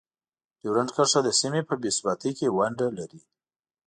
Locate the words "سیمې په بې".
1.39-1.89